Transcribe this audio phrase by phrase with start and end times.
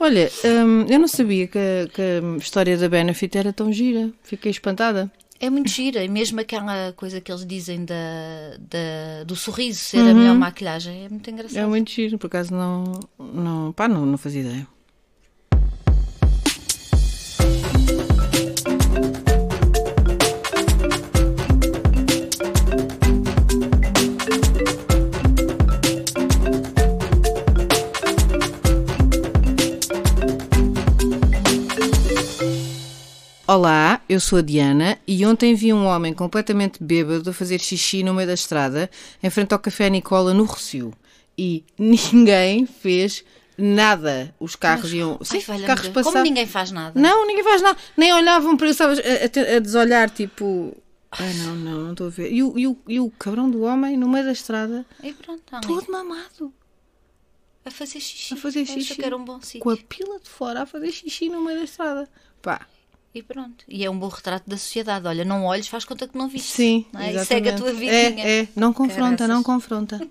[0.00, 4.10] Olha, hum, eu não sabia que, a- que a história da Benefit era tão gira.
[4.22, 5.10] Fiquei espantada.
[5.38, 7.94] É muito gira, e mesmo aquela coisa que eles dizem da,
[8.58, 11.58] da- do sorriso ser a melhor maquilhagem é muito engraçado.
[11.58, 12.84] É muito giro, por acaso não.
[13.18, 14.66] não pá, não, não fazia ideia.
[33.52, 38.04] Olá, eu sou a Diana e ontem vi um homem completamente bêbado a fazer xixi
[38.04, 38.88] no meio da estrada
[39.20, 40.94] em frente ao Café Nicola no Rocio.
[41.36, 43.24] E ninguém fez
[43.58, 44.32] nada.
[44.38, 45.18] Os carros iam.
[45.18, 46.12] Ai, Sim, valha-me carros passavam.
[46.12, 47.00] Como ninguém faz nada.
[47.00, 47.76] Não, ninguém faz nada.
[47.96, 50.76] Nem olhavam para sabes, a, a a desolhar, tipo.
[51.10, 52.32] Ai, não, não, não estou a ver.
[52.32, 55.42] E o, e, o, e o cabrão do homem no meio da estrada, E pronto,
[55.50, 56.54] ali, todo mamado,
[57.64, 58.32] a fazer xixi.
[58.32, 58.94] a fazer xixi.
[58.94, 59.62] que era um bom sítio.
[59.62, 62.08] Com a pila de fora a fazer xixi no meio da estrada.
[62.40, 62.64] Pá,
[63.14, 63.64] E pronto.
[63.66, 65.06] E é um bom retrato da sociedade.
[65.06, 66.52] Olha, não olhes, faz conta que não viste.
[66.52, 67.06] sim, Não é?
[67.12, 67.26] E exatamente.
[67.26, 68.24] segue a tua vidinha.
[68.24, 69.28] É, é, não confronta, Caraças.
[69.28, 70.00] não confronta.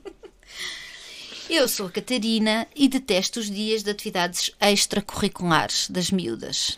[1.50, 6.78] Eu sou a Catarina e detesto os dias de atividades extracurriculares das miúdas.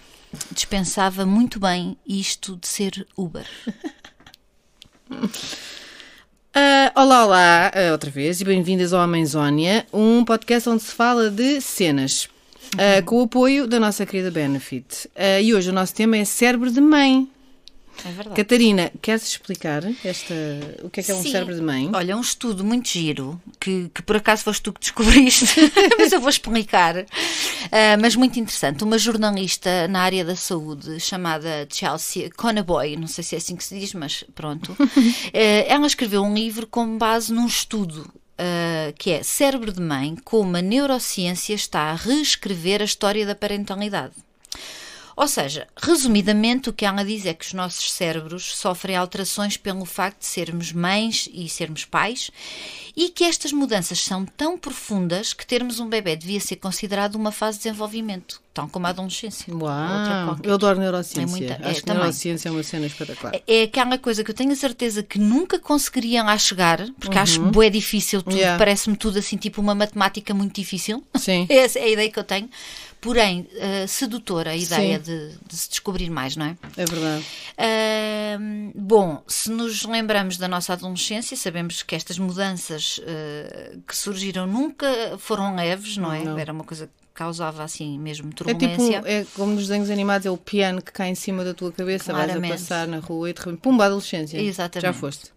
[0.52, 3.48] Dispensava muito bem isto de ser Uber.
[6.54, 11.30] Ah, olá, olá, ah, outra vez, e bem-vindas ao Amazónia, um podcast onde se fala
[11.30, 12.28] de cenas,
[12.78, 15.10] ah, com o apoio da nossa querida Benefit.
[15.16, 17.28] Ah, e hoje o nosso tema é cérebro de mãe.
[18.04, 18.36] É verdade.
[18.36, 20.34] Catarina, queres explicar esta,
[20.82, 21.32] o que é que é um Sim.
[21.32, 21.90] cérebro de mãe?
[21.94, 25.46] Olha, um estudo muito giro, que, que por acaso foste tu que descobriste,
[26.00, 27.06] mas eu vou explicar.
[27.72, 28.84] Ah, mas muito interessante.
[28.84, 33.64] Uma jornalista na área da saúde chamada Chelsea Conaboy, não sei se é assim que
[33.64, 34.76] se diz, mas pronto.
[35.34, 38.12] Ah, ela escreveu um livro com base num estudo.
[38.44, 43.36] Ah, que é Cérebro de Mãe, como a neurociência está a reescrever a história da
[43.36, 44.16] parentalidade.
[45.22, 49.86] Ou seja, resumidamente, o que ela diz é que os nossos cérebros sofrem alterações pelo
[49.86, 52.32] facto de sermos mães e sermos pais
[52.98, 57.32] e que estas mudanças são tão profundas que termos um bebê devia ser considerado uma
[57.32, 59.54] fase de desenvolvimento, tal como a adolescência.
[59.56, 61.22] Uau, eu adoro neurociência.
[61.22, 62.02] É muita- é, Acho que também.
[62.02, 63.40] neurociência é uma cena espetacular.
[63.48, 67.40] É aquela coisa que eu tenho a certeza que nunca conseguiria lá chegar, porque acho
[67.44, 68.40] bué difícil tudo, Uhum.
[68.40, 68.58] Yeah.
[68.58, 71.04] parece-me tudo assim, tipo uma matemática muito difícil.
[71.16, 71.46] Sim.
[71.50, 72.50] Essa é a ideia que eu tenho.
[73.02, 76.58] Porém, eh, sedutora a ideia de, de se descobrir mais, não é?
[76.78, 77.26] É verdade.
[77.58, 84.46] Ahm, bom, se nos lembramos da nossa adolescência, sabemos que estas mudanças eh, que surgiram
[84.46, 84.86] nunca
[85.18, 86.24] foram leves, não é?
[86.24, 86.38] Não.
[86.38, 88.94] Era uma coisa que causava assim mesmo É turbulência.
[88.98, 91.72] tipo, é como nos desenhos animados, é o piano que cai em cima da tua
[91.72, 92.52] cabeça, vais a Claramente.
[92.52, 94.40] passar na rua e de repente, pumba, adolescência.
[94.40, 94.86] Exatamente.
[94.86, 95.32] Já foste.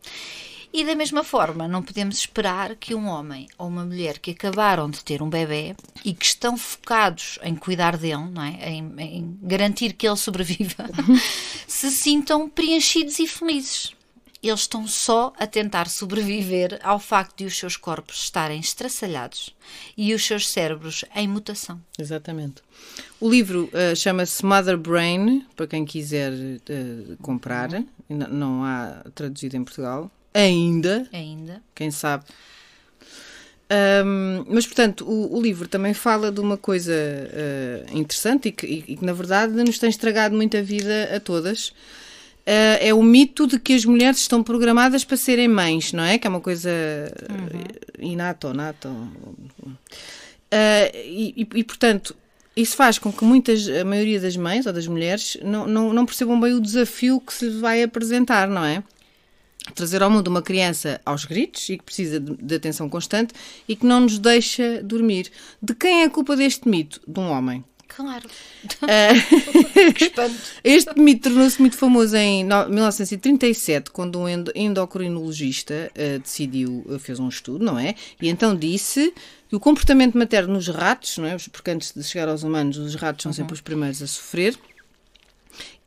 [0.77, 4.91] E da mesma forma, não podemos esperar que um homem ou uma mulher que acabaram
[4.91, 8.71] de ter um bebê e que estão focados em cuidar dele, não é?
[8.71, 10.91] em, em garantir que ele sobreviva,
[11.69, 13.95] se sintam preenchidos e felizes.
[14.43, 19.55] Eles estão só a tentar sobreviver ao facto de os seus corpos estarem estraçalhados
[19.97, 21.81] e os seus cérebros em mutação.
[21.97, 22.63] Exatamente.
[23.21, 26.33] O livro eh, chama-se Mother Brain, para quem quiser
[26.69, 27.71] eh, comprar.
[28.11, 30.11] Ainda Não há traduzido em Portugal.
[30.35, 31.63] Ainda, Ainda.
[31.75, 32.25] quem sabe.
[33.71, 38.67] Ahm, mas, portanto, o, o livro também fala de uma coisa eh, interessante e que,
[38.67, 41.73] e- e que, na verdade, nos tem estragado muito a vida a todas.
[42.47, 46.19] Ah, é o mito de que as mulheres estão programadas para serem mães, não é?
[46.19, 47.15] Que é uma coisa eh,
[48.01, 48.91] inata ou nata.
[50.51, 52.15] ah, e, e- portanto,
[52.55, 56.05] isso faz com que muitas, a maioria das mães ou das mulheres não, não, não
[56.05, 58.83] percebam bem o desafio que se vai apresentar, não é?
[59.75, 63.33] Trazer ao mundo uma criança aos gritos e que precisa de, de atenção constante
[63.69, 65.31] e que não nos deixa dormir.
[65.63, 67.01] De quem é a culpa deste mito?
[67.07, 67.65] De um homem.
[67.89, 68.29] Claro.
[69.95, 70.35] Que espanto.
[70.65, 76.99] este mito tornou-se muito famoso em no- 1937, quando um endo- endocrinologista eh, decidiu, eh,
[76.99, 77.95] fez um estudo, não é?
[78.21, 79.13] E então disse
[79.49, 81.37] que o comportamento materno nos ratos, não é?
[81.53, 84.57] Porque antes de chegar aos humanos, os ratos são sempre os primeiros a sofrer.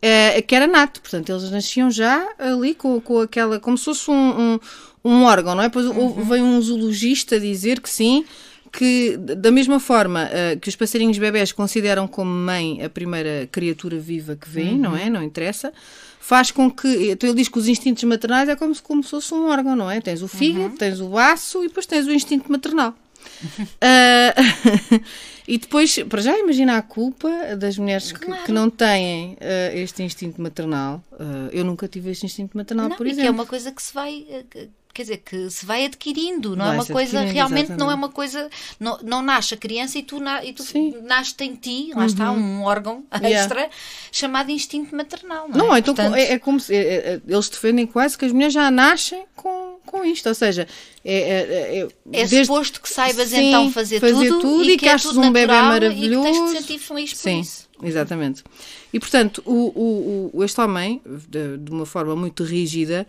[0.02, 4.10] Eh, que era nato, portanto, eles nasciam já ali com, com aquela, como se fosse
[4.12, 4.14] um,
[4.56, 4.60] um,
[5.06, 5.68] um órgão, não é?
[5.68, 8.26] Depois houve- veio um zoologista dizer que sim,
[8.72, 13.98] que da mesma forma eh, que os passarinhos bebés consideram como mãe a primeira criatura
[13.98, 15.10] viva que vem, não é?
[15.10, 15.72] Não interessa.
[16.20, 17.12] Faz com que.
[17.12, 19.76] Então ele diz que os instintos maternais é como se, como se fosse um órgão,
[19.78, 20.02] não é?
[20.02, 22.94] Tens o fígado, tens o baço e depois tens o instinto maternal.
[23.82, 24.34] Ah,
[25.48, 30.04] e depois, para já, imagina a culpa das mulheres que, que não têm ah, este
[30.04, 31.04] instinto maternal.
[31.20, 33.42] Ah, eu nunca tive este instinto maternal, Não, por e que é exemplo.
[33.42, 34.26] uma coisa que se vai.
[34.50, 37.76] que- quer dizer, que se vai adquirindo, não é Vai uma se coisa, realmente não
[37.76, 37.98] é exatamente.
[38.00, 38.50] uma coisa,
[38.80, 40.64] não, não nasce a criança e tu, na, e tu.
[40.76, 41.04] Uhum.
[41.04, 43.38] nasce em ti, lá está um órgão Yeah.
[43.40, 43.70] extra
[44.12, 45.80] chamado instinto maternal, não, Não, é?
[45.80, 46.80] então Portanto, é, é como se é-
[47.14, 50.68] é- eles defendem quase que as mulheres já nascem com, com isto, ou seja,
[51.06, 51.88] é, é, é, É
[52.26, 55.16] desde- suposto que saibas Sim, então fazer, fazer tudo, tudo e, que que é achas
[55.16, 56.24] um bebé natural E que maravilhoso.
[56.24, 57.70] tens de sentir feliz por Sim, isso.
[57.84, 58.44] exatamente.
[58.92, 63.06] E portanto, o, o, o- este homem, de, de uma forma muito rígida,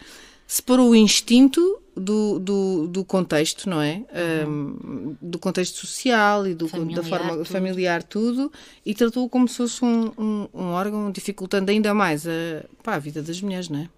[0.46, 4.02] separou o instinto do, do, do contexto, não é?
[4.46, 7.44] Um, do contexto social e do, da Familiar, forma tudo.
[7.44, 8.52] familiar, tudo,
[8.84, 12.98] e tratou como se fosse um, um, um órgão, dificultando ainda mais a, pá, a
[12.98, 13.88] vida das mulheres, não é?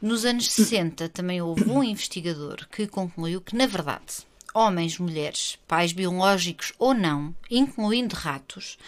[0.00, 5.92] Nos anos 60 também houve um investigador que concluiu que, na verdade, homens, mulheres, pais
[5.92, 8.78] biológicos ou não, incluindo ratos,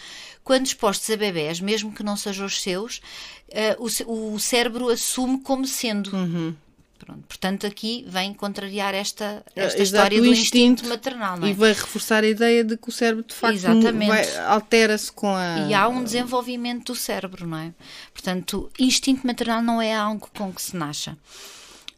[0.43, 3.01] quando expostos a bebés, mesmo que não sejam os seus,
[3.49, 6.15] eh, o, o cérebro assume como sendo.
[6.15, 6.55] Uhum.
[6.97, 10.57] Pronto, portanto, aqui vem contrariar esta, esta É, Exato, história do instinto.
[10.57, 11.49] instinto maternal, é?
[11.49, 13.57] E vai reforçar a ideia de que o cérebro de facto
[14.47, 15.67] altera-se com a.
[15.69, 17.73] E há um desenvolvimento do cérebro, não é?
[18.13, 21.17] Portanto, instinto maternal não é algo com que se nasça.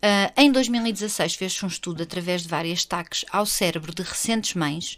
[0.02, 4.98] Ah, em 2016 fez-se um estudo através de várias taques ao cérebro de recentes mães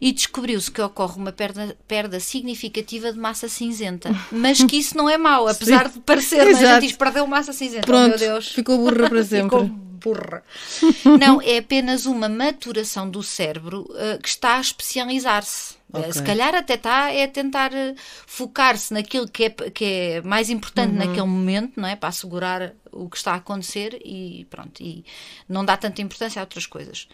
[0.00, 5.08] e descobriu-se que ocorre uma perda, perda significativa de massa cinzenta, mas que isso não
[5.08, 6.42] é mau, apesar de parecer, é?
[6.42, 6.80] a gente Exato.
[6.80, 8.48] diz perdeu massa cinzenta, oh, Pronto, meu Deus.
[8.48, 9.58] ficou burra para sempre.
[9.58, 10.42] Ficou burra.
[11.18, 15.74] Não, é apenas uma maturação do cérebro uh, que está a especializar-se.
[15.74, 16.12] Uh, Ok.
[16.12, 17.94] Se calhar até está é tentar uh,
[18.26, 20.98] focar-se naquilo que é, que é mais importante Uhum.
[20.98, 21.96] naquele momento, não é?
[21.96, 24.82] Para assegurar o que está a acontecer e pronto.
[24.82, 25.02] E
[25.48, 27.08] não dá tanta importância a outras coisas.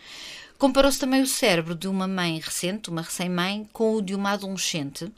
[0.58, 5.10] Comparou-se também o cérebro de uma mãe recente, uma recém-mãe, com o de uma adolescente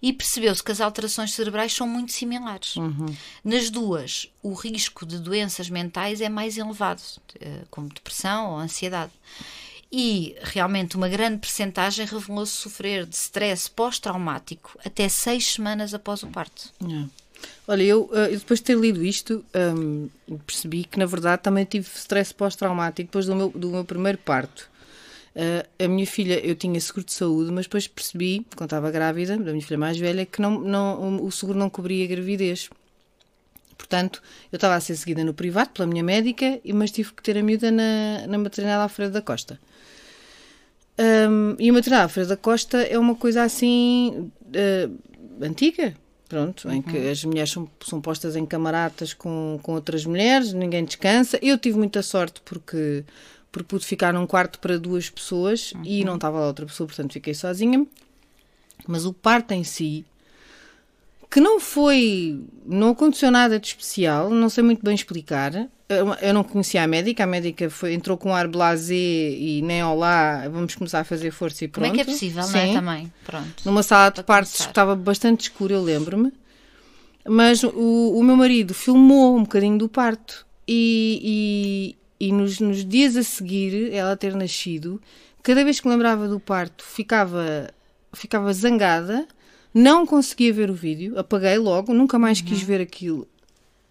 [0.00, 2.74] e percebeu-se que as alterações cerebrais são muito similares.
[3.44, 7.02] Nas duas, o risco de doenças mentais é mais elevado,
[7.40, 9.12] eh, como depressão ou ansiedade.
[9.90, 16.28] E realmente uma grande percentagem revelou-se sofrer de stress pós-traumático até seis semanas após o
[16.28, 16.72] parto.
[16.82, 17.22] É.
[17.68, 19.44] Olha, eu, eh, eu depois de ter lido isto,
[19.76, 20.08] hum,
[20.46, 24.71] percebi que na verdade também tive stress pós-traumático depois do meu, do meu primeiro parto.
[25.34, 29.36] Eh, a minha filha, eu tinha seguro de saúde, mas depois percebi, quando estava grávida,
[29.36, 32.68] da minha filha mais velha, que não, não, o seguro não cobria a gravidez.
[33.78, 37.22] Portanto, eu estava a ser seguida no privado pela minha médica, e- mas tive que
[37.22, 39.58] ter a miúda na, na maternidade Alfredo da Costa.
[40.98, 44.88] Hum, e a maternidade Alfredo da Costa é uma coisa assim eh,
[45.40, 45.94] antiga,
[46.28, 50.84] pronto, em que as mulheres são, são postas em camaratas com, com outras mulheres, ninguém
[50.84, 51.38] descansa.
[51.42, 53.04] Eu tive muita sorte porque,
[53.52, 57.12] porque pude ficar num quarto para duas pessoas e não estava lá outra pessoa, portanto
[57.12, 57.86] fiquei sozinha.
[58.88, 60.04] Mas o parto em si,
[61.30, 65.68] que não foi, não aconteceu nada de especial, não sei muito bem explicar.
[65.88, 69.60] Eu, eu não conhecia a médica, a médica foi, entrou com um ar blasé e
[69.62, 72.00] nem olá, vamos começar a fazer força e Como pronto.
[72.00, 72.66] é que é possível, não é?
[72.68, 72.74] Sim.
[72.74, 73.12] Também.
[73.24, 73.62] Pronto.
[73.66, 76.32] Numa sala de partos que estava bastante escura, eu lembro-me.
[77.28, 83.16] Mas o, o meu marido filmou um bocadinho do parto e, e, nos, nos dias
[83.16, 85.02] a seguir, ela ter nascido,
[85.42, 87.68] cada vez que me lembrava do parto, ficava,
[88.12, 89.26] ficava zangada,
[89.74, 92.44] não conseguia ver o vídeo, apaguei logo, nunca mais Uhum.
[92.44, 93.26] quis ver aquilo.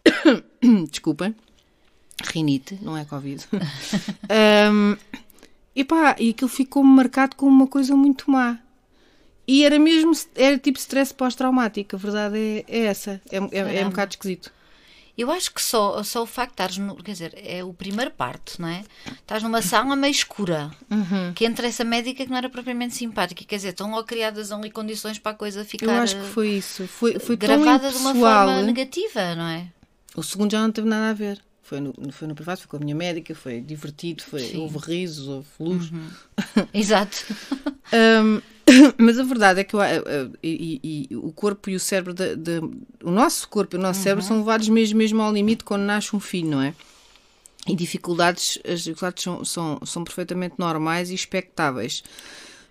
[0.89, 1.35] Desculpem.
[2.23, 3.45] Rinite, não é Covid.
[4.31, 4.95] Ahm,
[5.75, 8.59] e pá, e aquilo ficou-me marcado como uma coisa muito má.
[9.45, 13.21] E era mesmo, era tipo stress pós-traumático, a verdade é, é essa.
[13.29, 14.53] É, é, é um bocado esquisito.
[15.17, 18.11] Eu acho que só, só o facto de estares, no, quer dizer, é o primeiro
[18.11, 18.83] parto, não é?
[19.11, 21.33] Estás numa sala meio escura, Uhum.
[21.33, 24.71] que entra essa médica que não era propriamente simpática, quer dizer, estão logo criadas ali
[24.71, 26.87] condições para a coisa ficar Eu acho que foi isso.
[26.87, 29.67] Foi, foi gravada de uma forma negativa, não é?
[30.15, 31.39] O segundo já não teve nada a ver.
[31.61, 34.57] Foi no, foi no privado, foi com a minha médica, foi divertido, foi, Sim.
[34.57, 34.63] Uhum.
[34.63, 35.89] houve risos, houve luz.
[36.73, 37.25] Exato.
[37.93, 38.41] Hum,
[38.97, 42.13] mas a verdade é que eu- eu- eu- e, e- o corpo e o cérebro,
[42.13, 42.61] da- da-
[43.03, 46.15] o nosso corpo e o nosso cérebro são levados mesmo, mesmo ao limite quando nasce
[46.15, 46.73] um filho, não é?
[47.67, 52.03] E dificuldades, as dificuldades são, são, são perfeitamente normais e expectáveis.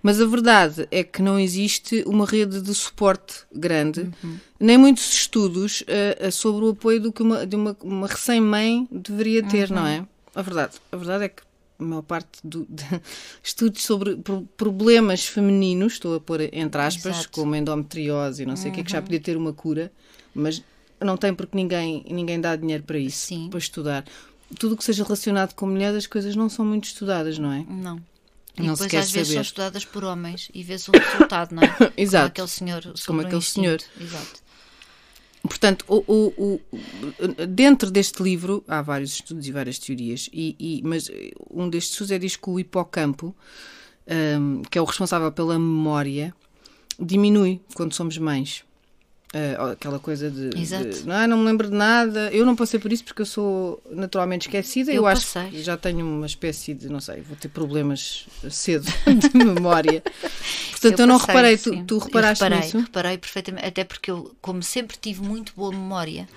[0.02, 4.10] Mas a verdade é que não existe uma rede de suporte grande,
[4.58, 9.42] nem muitos estudos eh, sobre o apoio do que uma, de uma, uma recém-mãe deveria
[9.42, 10.06] ter, não é?
[10.34, 11.42] A verdade, a verdade é que
[11.80, 12.84] a maior parte do, de
[13.42, 17.30] estudos sobre pro- problemas femininos, estou a pôr entre aspas, Exato.
[17.32, 19.90] como endometriose e não sei o que, que já podia ter uma cura,
[20.34, 20.62] mas
[21.00, 23.48] não tem porque ninguém, ninguém dá dinheiro para isso, Sim.
[23.48, 24.04] para estudar.
[24.58, 27.64] Tudo o que seja relacionado com mulheres, as coisas não são muito estudadas, não é?
[27.68, 28.00] Não.
[28.58, 29.40] E Não depois às vezes são saber.
[29.46, 31.68] estudadas por homens e vês o resultado, não é?
[31.96, 32.24] Exato.
[32.24, 32.94] Como aquele senhor.
[33.06, 33.80] Como aquele senhor.
[34.00, 34.42] Exato.
[35.50, 36.60] Portanto, o, o, o,
[37.48, 41.10] dentro deste livro há vários estudos e várias teorias, e, e mas
[41.50, 43.34] um destes estudos é diz que o hipocampo,
[44.38, 46.32] um, que é o responsável pela memória,
[47.00, 48.64] diminui quando somos mães.
[49.32, 52.30] Uh, aquela coisa de, de não, não me lembro de nada.
[52.32, 54.90] Eu não passei por isso porque eu sou naturalmente esquecida.
[54.90, 58.86] Eu, eu acho que já tenho uma espécie de, não sei, vou ter problemas cedo
[59.06, 60.02] de memória.
[60.72, 61.58] Portanto, eu, eu não passei, reparei.
[61.58, 62.78] Tu, tu reparaste reparei, nisso?
[62.80, 66.28] Reparei perfeitamente, até porque eu, como sempre tive muito boa memória,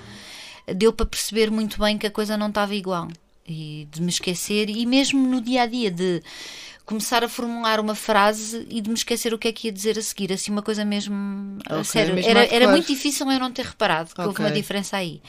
[0.76, 3.08] deu para perceber muito bem que a coisa não estava igual
[3.48, 6.22] e de me esquecer e mesmo no dia a dia de
[6.86, 9.98] começar a formular uma frase e de me esquecer o que é que ia dizer
[9.98, 12.16] a seguir, assim uma coisa mesmo okay, a sério.
[12.16, 14.26] Mesmo era, era muito difícil eu não ter reparado que okay.
[14.26, 15.22] houve uma diferença aí.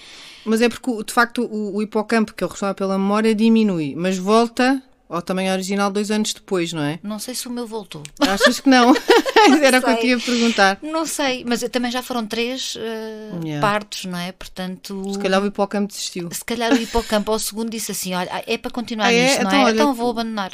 [0.44, 3.94] Mas é porque de facto o, o hipocampo, que é o responsável pela memória, diminui,
[3.96, 6.98] mas volta ao tamanho original dois anos depois, não é?
[7.02, 8.02] Não sei se o meu voltou.
[8.20, 8.94] Achas que não?
[9.62, 10.78] Era o que eu te ia perguntar.
[10.82, 13.60] Não sei, mas também já foram três uh, yeah.
[13.60, 14.32] partos, não é?
[14.32, 15.12] Portanto.
[15.12, 16.28] Se calhar o hipocampo desistiu.
[16.32, 19.26] Se calhar o hipocampo ao segundo disse assim: olha, é para continuar ah, é?
[19.26, 19.64] nisto, não então, é?
[19.64, 20.52] Olha, então vou abandonar.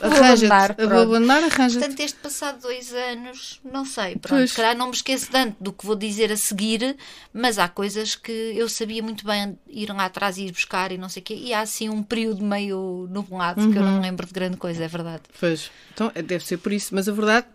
[0.00, 0.86] Arranja-te.
[0.86, 4.94] Vou abandonar, arranja Portanto, este passado dois anos, não sei, pronto, se calhar não me
[4.94, 6.96] esqueço tanto do que vou dizer a seguir,
[7.32, 10.98] mas há coisas que eu sabia muito bem ir lá atrás e ir buscar e
[10.98, 13.72] não sei o quê, e há assim um período meio nublado uhum.
[13.72, 14.00] que eu não uhum.
[14.00, 15.22] lembro de grande coisa, é verdade.
[15.38, 17.46] Pois, então é, deve ser por isso, mas a verdade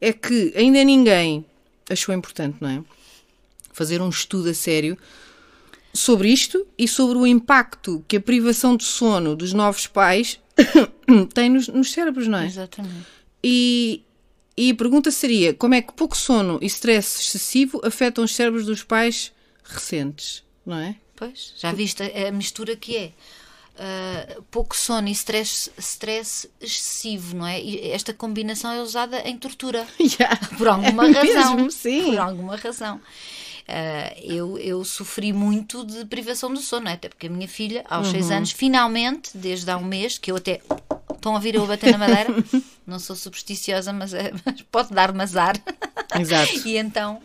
[0.00, 1.44] é que ainda ninguém
[1.90, 2.82] achou importante, não é?
[3.72, 4.96] Fazer um estudo a sério
[5.92, 10.40] sobre isto e sobre o impacto que a privação de sono dos novos pais
[11.34, 12.46] tem nos, nos cérebros, não é?
[12.46, 13.06] Exatamente.
[13.42, 14.02] E,
[14.56, 18.66] e a pergunta seria: como é que pouco sono e stress excessivo afetam os cérebros
[18.66, 19.32] dos pais
[19.64, 20.96] recentes, não é?
[21.16, 23.12] Pois, já viste a, a mistura que é.
[23.74, 27.60] Uh, pouco sono e stress, stress excessivo, não é?
[27.60, 29.84] E esta combinação é usada em tortura.
[29.98, 30.38] Yeah.
[30.56, 31.56] Por alguma é razão.
[31.56, 32.04] Mesmo, sim.
[32.04, 33.00] Por alguma razão.
[33.64, 38.06] Uh, eu, eu sofri muito de privação do sono, até porque a minha filha, aos
[38.08, 38.12] uhum.
[38.12, 40.60] seis anos, finalmente, desde há um mês, que eu até.
[41.24, 42.34] Estão a ouvir eu bater na madeira?
[42.86, 45.56] Não sou supersticiosa, mas, é, mas pode dar-me azar.
[46.20, 46.52] Exato.
[46.68, 47.18] e então.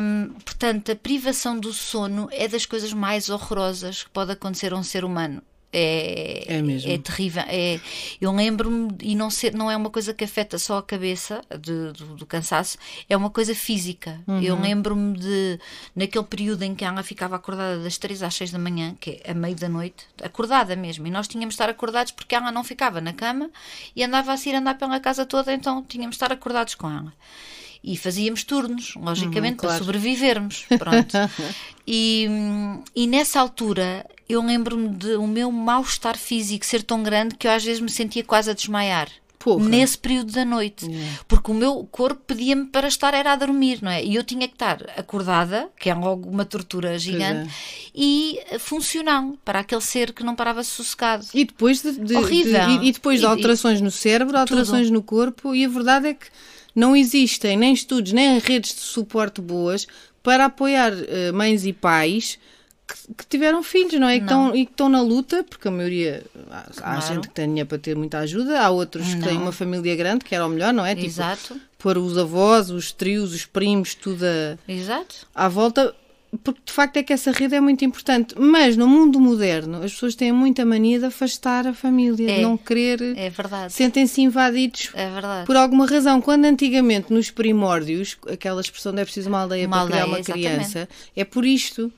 [0.00, 4.76] Um, portanto, a privação do sono é das coisas mais horrorosas que pode acontecer a
[4.76, 5.42] um ser humano.
[5.78, 6.90] É, é, mesmo.
[6.90, 7.44] é terrível.
[7.46, 7.78] É,
[8.18, 11.92] eu lembro-me, e não, ser, não é uma coisa que afeta só a cabeça de,
[11.92, 14.18] do, do, cansaço, é uma coisa física.
[14.26, 14.40] Uhum.
[14.40, 15.60] Eu lembro-me de,
[15.94, 19.32] naquele período em que ela ficava acordada das 3 às 6 da manhã, que é
[19.32, 22.64] a meio da noite, acordada mesmo, e nós tínhamos de estar acordados porque ela não
[22.64, 23.50] ficava na cama
[23.94, 27.12] e andava a ir andar pela casa toda, então tínhamos de estar acordados com ela
[27.82, 29.76] e fazíamos turnos, logicamente, uhum, claro.
[29.76, 30.66] para sobrevivermos.
[30.78, 31.16] Pronto.
[31.86, 32.28] e,
[32.94, 37.50] e nessa altura eu lembro-me de o meu mal-estar físico ser tão grande que eu
[37.50, 39.08] às vezes me sentia quase a desmaiar.
[39.38, 39.68] Porra.
[39.68, 41.20] Nesse período da noite, yeah.
[41.28, 44.04] porque o meu corpo pedia-me para estar era a dormir, não é?
[44.04, 47.52] E eu tinha que estar acordada, que é logo uma tortura gigante, é.
[47.94, 51.26] e funcional para aquele ser que não parava sossegado.
[51.32, 52.66] E depois de, de horrível.
[52.66, 54.94] De, e, e, depois de alterações e, no cérebro, alterações tudo.
[54.94, 56.26] no corpo, e a verdade é que
[56.76, 59.86] não existem nem estudos nem redes de suporte boas
[60.22, 62.38] para apoiar uh, mães e pais
[62.86, 64.20] que, que, tiveram filhos, não é?
[64.20, 64.54] Não.
[64.54, 66.98] E, que estão, na luta, porque a maioria há, claro.
[66.98, 69.18] há gente que tem dinheiro para ter muita ajuda, há outros não.
[69.18, 70.94] que têm uma família grande, que era o melhor, não é?
[70.94, 71.60] Tipo, Exato.
[71.78, 75.26] pôr os avós, os trios, os primos, tudo a, Exato.
[75.34, 75.94] à volta
[76.42, 78.34] porque de facto é que essa rede é muito importante.
[78.38, 82.42] Mas no mundo moderno, as pessoas têm muita mania de afastar a família, é, de
[82.42, 83.00] não querer.
[83.16, 83.72] É verdade.
[83.72, 85.46] Sentem-se invadidos é verdade.
[85.46, 86.20] por alguma razão.
[86.20, 90.12] Quando antigamente, nos primórdios, aquela expressão de é preciso uma aldeia uma para aldeia, criar
[90.12, 90.70] uma exatamente.
[90.70, 91.92] criança, é por isto.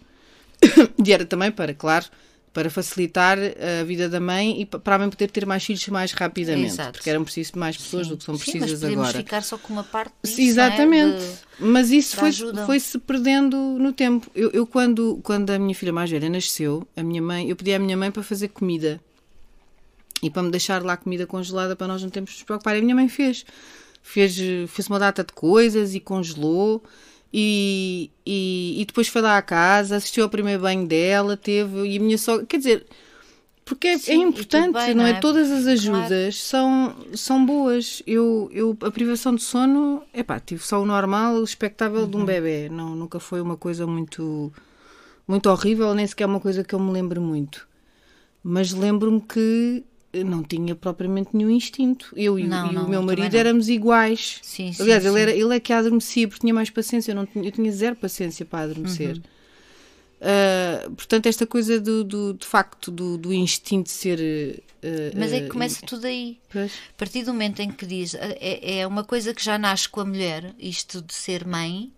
[1.04, 2.06] e era também para, claro
[2.52, 6.12] para facilitar a vida da mãe e para a mãe poder ter mais filhos mais
[6.12, 6.92] rapidamente, Exato.
[6.92, 8.12] porque eram preciso mais pessoas Sim.
[8.12, 9.18] do que são precisas Sim, mas agora.
[9.18, 11.16] ficar só com uma parte disso, Exatamente.
[11.16, 11.28] É?
[11.28, 14.30] De, mas isso foi, foi se perdendo no tempo.
[14.34, 17.74] Eu, eu, quando quando a minha filha mais velha nasceu, a minha mãe, eu pedi
[17.74, 19.00] à minha mãe para fazer comida
[20.22, 22.76] e para me deixar lá comida congelada para nós não termos de nos preocupar.
[22.76, 23.44] E a minha mãe fez,
[24.02, 24.36] fez
[24.68, 26.82] fez uma data de coisas e congelou.
[27.32, 31.98] E, e, e, depois foi lá à casa, assistiu ao primeiro banho dela, teve, e
[31.98, 32.86] a minha sogra, quer dizer,
[33.68, 35.10] porque é, Sim, é importante, bem, não, é?
[35.10, 35.20] é?
[35.20, 36.32] Todas as ajudas claro.
[36.32, 38.02] são, são boas.
[38.06, 42.10] Eu, eu, a privação de sono, é pá, tive só o normal, o expectável uhum.
[42.10, 42.26] de um uhum.
[42.26, 44.50] bebê, não, nunca foi uma coisa muito,
[45.26, 47.68] muito horrível, nem sequer uma coisa que eu me lembro muito.
[48.42, 49.84] Mas lembro-me que
[50.24, 52.12] não tinha propriamente nenhum instinto.
[52.16, 54.38] Eu não, e, não, o meu marido éramos iguais.
[54.42, 55.08] Sim, Aliás, sim.
[55.08, 57.12] Ele, era, ele é que adormecia porque tinha mais paciência.
[57.12, 59.16] Eu, não tinha, eu tinha zero paciência para adormecer.
[59.16, 59.22] Uhum.
[60.18, 64.18] Uh, portanto, esta coisa do, do, de facto do, do instinto ser.
[64.82, 66.38] Uh, Mas é que começa uh, tudo aí.
[66.52, 66.72] Pois.
[66.72, 70.00] A partir do momento em que diz é, é uma coisa que já nasce com
[70.00, 71.92] a mulher, isto de ser mãe,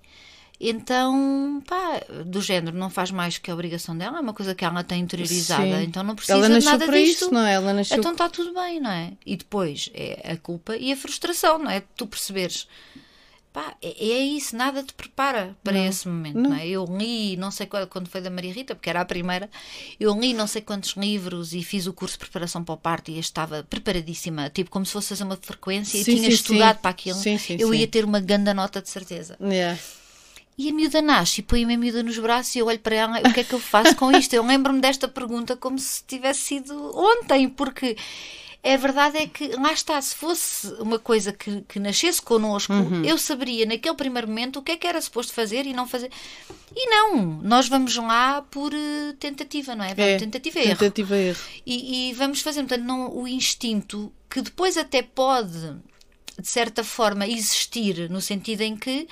[0.62, 4.62] Então, pá, do género, não faz mais que a obrigação dela, é uma coisa que
[4.62, 5.84] ela tem interiorizada, Sim.
[5.84, 7.22] então não precisa Ela de nada para disto.
[7.22, 7.54] isso, não é?
[7.54, 7.96] Ela nasceu.
[7.96, 9.12] Então está tudo bem, não é?
[9.24, 11.82] E depois é a culpa e a frustração, não é?
[11.96, 12.68] Tu perceberes,
[13.54, 16.54] pá, é, é isso, nada te prepara para esse momento, não.
[16.54, 16.68] é?
[16.68, 19.48] Eu li, não sei qual, quando foi da Maria Rita, porque era a primeira,
[19.98, 23.10] eu li não sei quantos livros e fiz o curso de preparação para o parto
[23.10, 26.80] e estava preparadíssima, tipo como se fosse fazer uma frequência Sim, e tinha sim, estudado
[26.80, 27.18] para aquilo,
[27.58, 29.38] eu ia ter uma grande nota de certeza.
[29.40, 29.78] Yeah.
[30.60, 33.18] E a miúda nasce e põe-me a miúda nos braços e eu olho para ela,
[33.20, 34.34] o que é que eu faço com isto?
[34.34, 37.96] Eu lembro-me desta pergunta como se tivesse sido ontem, porque
[38.62, 43.02] a verdade é que, lá está, se fosse uma coisa que, que nascesse connosco, Uhum.
[43.06, 46.10] eu saberia naquele primeiro momento o que é que era suposto fazer e não fazer.
[46.76, 49.94] E não, nós vamos lá por eh, tentativa, não é?
[49.94, 50.76] Vamos É, tentativa e erro.
[50.76, 51.40] Tentativa e erro.
[51.64, 55.58] E, e vamos fazer, portanto, não, o instinto que depois até pode,
[56.38, 59.08] de certa forma, existir, no sentido em que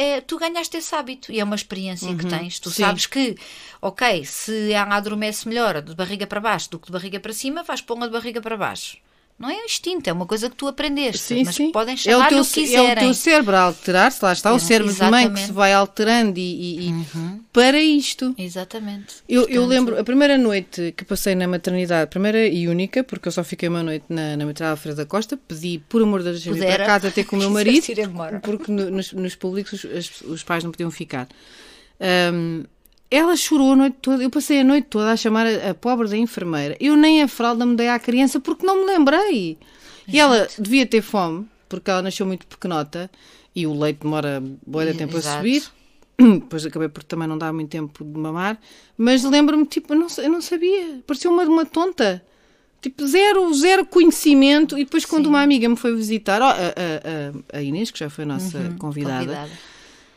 [0.00, 2.60] é, tu ganhaste esse hábito e é uma experiência que tens.
[2.60, 2.72] Tu Uhum.
[2.74, 2.82] sim.
[2.84, 3.36] sabes que,
[3.82, 7.62] ok, se ela adormece melhor de barriga para baixo do que de barriga para cima,
[7.64, 8.96] vais pô-la de barriga para baixo.
[9.38, 11.70] Não é um instinto, é uma coisa que tu aprendeste, Sim, mas sim.
[11.70, 13.04] podem é o chamar teu, o que é o quiserem.
[13.04, 15.46] teu cérebro a alterar-se, lá está o É, cérebro de mãe que exatamente.
[15.46, 16.94] se vai alterando e, e- e
[17.52, 18.34] para isto.
[18.36, 19.14] Exatamente.
[19.28, 23.32] Eu, eu lembro, a primeira noite que passei na maternidade, primeira e única, porque eu
[23.32, 26.44] só fiquei uma noite na, na maternidade Alfredo da Costa, pedi, por amor de Deus,
[26.46, 27.86] ir para casa ter com o meu marido,
[28.42, 31.28] porque no- nos, nos públicos os, os pais não podiam ficar.
[32.00, 32.64] Ahm,
[33.10, 36.08] ela chorou a noite toda, eu passei a noite toda a chamar a, a pobre
[36.08, 36.76] da enfermeira.
[36.80, 39.56] Eu nem a fralda me dei à criança porque não me lembrei.
[40.06, 43.10] E ela devia ter fome, porque ela nasceu muito pequenota
[43.54, 45.36] e o leite demora boa de tempo a Exato.
[45.38, 45.62] subir.
[46.18, 48.58] Depois acabei por também não dar muito tempo de mamar.
[48.96, 51.00] Mas lembro-me, tipo, eu não, eu não sabia.
[51.06, 52.22] Parecia uma, uma tonta.
[52.80, 54.76] Tipo, zero, zero conhecimento.
[54.78, 57.98] E depois, quando uma amiga me foi visitar, ó, a, a, a- a Inês, que
[57.98, 59.50] já foi a nossa convidada, convidada.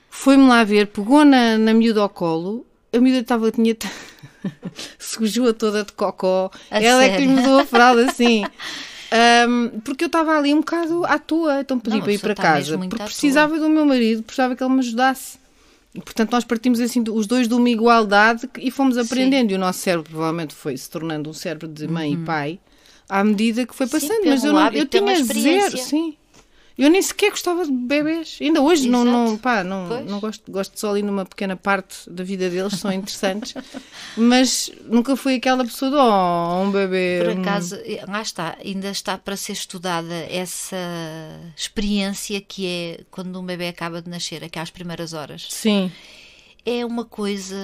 [0.10, 2.66] foi-me lá ver, pegou na, na miúda ao colo.
[2.94, 3.76] A miúda estava, tinha.
[5.00, 6.52] sujou toda de cocó.
[6.70, 7.42] A Ela é que lhe sério?
[7.42, 8.44] mudou a fralda assim.
[9.14, 12.20] Ahm, porque eu estava ali um bocado à toa, então pedi Não, para ir a
[12.20, 12.78] para casa.
[12.78, 15.38] Porque precisava do meu marido, precisava que ele me ajudasse.
[15.94, 19.52] E, portanto, nós partimos assim, os dois de uma igualdade e fomos aprendendo.
[19.52, 22.60] E o nosso cérebro provavelmente foi se tornando um cérebro de mãe e pai
[23.10, 23.92] à medida que foi Uhum.
[23.92, 24.22] Sim, passando.
[24.22, 26.16] pelo Mas eu, não, eu tinha zero, sim.
[26.82, 28.40] Eu nem sequer gostava de bebês.
[28.42, 29.18] Ainda hoje não, Exato.
[29.18, 30.06] não, pá, não, Pois.
[30.08, 33.54] não gosto, gosto só ali numa pequena parte da vida deles, são interessantes.
[34.18, 37.20] mas nunca fui aquela pessoa de oh, um bebê.
[37.24, 40.76] Por hum." acaso, lá está, ainda está para ser estudada essa
[41.56, 45.46] experiência que é quando um bebê acaba de nascer, aquelas primeiras horas.
[45.52, 45.92] Sim.
[46.64, 47.56] É uma coisa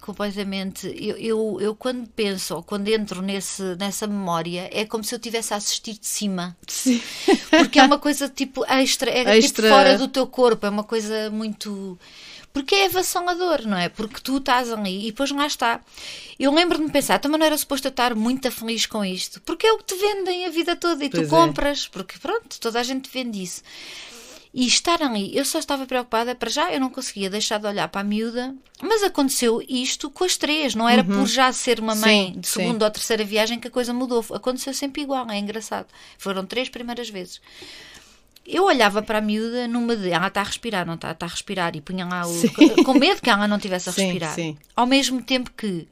[0.00, 0.86] completamente.
[0.98, 5.18] Eu, eu, eu quando penso ou quando entro nesse, nessa memória, é como se eu
[5.18, 6.56] estivesse a assistir de cima.
[6.66, 7.02] Sim.
[7.50, 9.64] Porque é uma coisa tipo extra, é Extra.
[9.64, 11.98] tipo fora do teu corpo, é uma coisa muito.
[12.50, 13.90] Porque é avassalador, não é?
[13.90, 15.78] Porque tu estás ali e depois lá está.
[16.38, 19.66] Eu lembro-me de pensar, também não era suposto eu estar muito feliz com isto, porque
[19.66, 21.38] é o que te vendem a vida toda e Pois tu é.
[21.38, 23.62] compras, porque pronto, toda a gente vende isso.
[24.58, 27.88] E estar ali, eu só estava preocupada, para já eu não conseguia deixar de olhar
[27.88, 31.94] para a miúda, mas aconteceu isto com as três, não era por já ser uma
[31.94, 32.60] mãe Sim, de sim.
[32.60, 35.88] segunda ou terceira viagem que a coisa mudou, aconteceu sempre igual, é engraçado.
[36.16, 37.38] Foram três primeiras vezes.
[38.46, 41.28] Eu olhava para a miúda numa de ela está a respirar, não está, está a
[41.28, 42.48] respirar, e punha lá o, Sim.
[42.82, 44.34] com medo que ela não estivesse a Sim, respirar.
[44.34, 44.56] sim.
[44.74, 45.86] Ao mesmo tempo que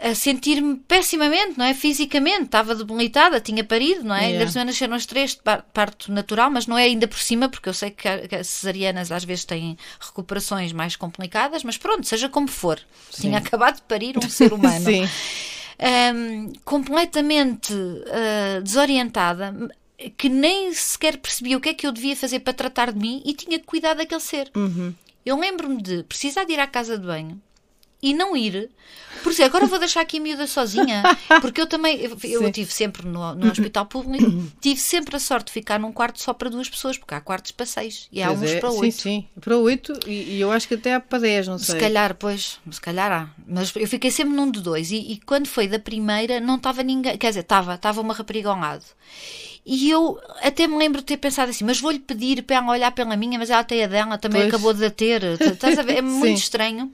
[0.00, 1.72] a sentir-me pessimamente, não é?
[1.72, 4.18] Fisicamente, estava debilitada, tinha parido, não é?
[4.18, 4.32] Yeah.
[4.32, 7.18] Ainda por cima nasceram as três de par- parto natural, mas não é ainda por
[7.18, 12.06] cima, porque eu sei que, as cesarianas às vezes têm recuperações mais complicadas, mas pronto,
[12.06, 12.80] seja como for.
[13.12, 14.84] Tinha acabado de parir um ser humano.
[14.84, 15.08] Sim.
[15.78, 17.72] Ahm, completamente
[18.08, 19.54] ah, desorientada,
[20.16, 23.22] que nem sequer percebia o que é que eu devia fazer para tratar de mim
[23.24, 24.50] e tinha cuidar daquele ser.
[25.24, 27.40] Eu lembro-me de precisar de ir à casa de banho
[28.04, 28.70] e não ir,
[29.22, 31.02] por isso agora vou deixar aqui a miúda sozinha,
[31.40, 32.46] porque eu também, eu, eu Sim.
[32.46, 36.34] estive sempre no, no hospital público, tive sempre a sorte de ficar num quarto só
[36.34, 38.78] para duas pessoas, porque há quartos para seis e há Pois uns é, para sim,
[38.80, 39.02] oito.
[39.02, 39.28] sim.
[39.40, 41.74] Para oito e, e eu acho que até há para dez, não sei.
[41.74, 43.30] Se calhar, pois, se calhar há.
[43.46, 44.90] Mas eu fiquei sempre num de dois.
[44.90, 47.16] E, e quando foi da primeira, não estava ninguém.
[47.16, 48.84] Quer dizer, estava, estava uma rapariga ao lado.
[49.64, 52.92] E eu até me lembro de ter pensado assim: mas vou-lhe pedir para ela olhar
[52.92, 54.52] pela minha, mas ela tem a dela, também Pois.
[54.52, 55.22] acabou de a ter.
[55.40, 55.96] Estás a ver?
[55.98, 56.42] É muito Sim.
[56.44, 56.92] estranho.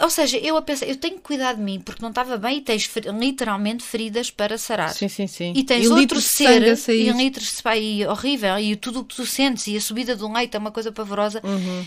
[0.00, 2.58] Ou seja, eu a pensar, eu tenho que cuidar de mim porque não estava bem
[2.58, 4.94] e tens literalmente feridas para sarar.
[4.94, 5.52] Sim, sim, sim.
[5.54, 9.04] E tens litros outro de ser e litros de pá, e horrível e tudo o
[9.04, 11.40] que tu sentes e a subida do leite é uma coisa pavorosa.
[11.44, 11.86] Uhum.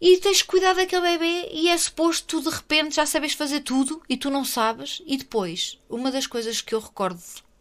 [0.00, 3.60] E tens que cuidar daquele bebê e é suposto tu de repente já sabes fazer
[3.60, 5.02] tudo e tu não sabes.
[5.06, 7.20] E depois, uma das coisas que eu recordo